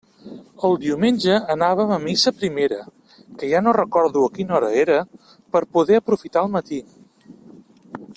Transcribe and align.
El 0.67 0.71
diumenge 0.83 1.35
anàvem 1.55 1.91
a 1.97 1.99
missa 2.05 2.33
primera, 2.39 2.79
que 3.41 3.49
ja 3.51 3.61
no 3.67 3.75
recordo 3.77 4.23
a 4.29 4.31
quina 4.39 4.57
hora 4.61 4.71
era, 4.85 4.97
per 5.57 5.63
poder 5.77 6.01
aprofitar 6.03 6.45
el 6.47 6.51
matí. 6.57 6.81